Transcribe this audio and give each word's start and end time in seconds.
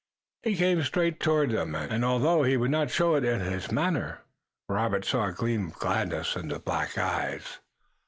He 0.41 0.55
came 0.55 0.81
straight 0.81 1.19
toward 1.19 1.51
them, 1.51 1.75
and, 1.75 2.03
although 2.03 2.41
he 2.41 2.57
would 2.57 2.71
not 2.71 2.89
show 2.89 3.13
it 3.13 3.23
in 3.23 3.39
his 3.41 3.71
manner, 3.71 4.21
Robert 4.67 5.05
saw 5.05 5.27
a 5.27 5.31
gleam 5.31 5.67
of 5.67 5.73
gladness 5.73 6.35
in 6.35 6.47
the 6.47 6.57
black 6.57 6.97
eyes. 6.97 7.59